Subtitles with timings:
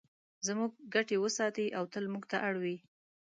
[0.47, 2.77] زموږ ګټې وساتي او تل موږ ته اړ وي.